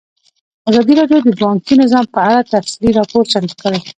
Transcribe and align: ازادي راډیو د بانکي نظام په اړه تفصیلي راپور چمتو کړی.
ازادي 0.69 0.93
راډیو 0.99 1.19
د 1.25 1.29
بانکي 1.41 1.73
نظام 1.83 2.05
په 2.15 2.19
اړه 2.29 2.47
تفصیلي 2.53 2.91
راپور 2.99 3.23
چمتو 3.31 3.55
کړی. 3.63 3.79